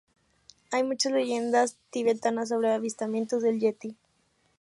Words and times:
Hay 0.71 0.81
muchas 0.81 1.11
leyendas 1.11 1.77
tibetanas 1.91 2.49
sobre 2.49 2.71
avistamientos 2.73 3.43
del 3.43 3.59
yeti. 3.59 3.95